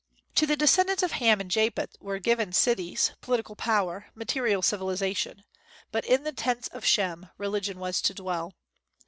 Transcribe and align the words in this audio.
To 0.33 0.47
the 0.47 0.57
descendants 0.57 1.03
of 1.03 1.11
Ham 1.11 1.39
and 1.39 1.51
Japhet 1.51 1.95
were 1.99 2.17
given 2.17 2.53
cities, 2.53 3.11
political 3.21 3.55
power, 3.55 4.07
material 4.15 4.63
civilization; 4.63 5.43
but 5.91 6.05
in 6.05 6.23
the 6.23 6.31
tents 6.33 6.67
of 6.69 6.83
Shem 6.83 7.29
religion 7.37 7.77
was 7.77 8.01
to 8.01 8.15
dwell. 8.15 8.55